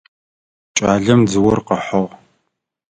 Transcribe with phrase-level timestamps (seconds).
[0.77, 2.13] Кӏалэм дзыор къыхьыгъ.